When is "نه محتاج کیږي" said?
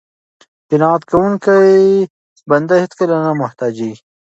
3.25-3.93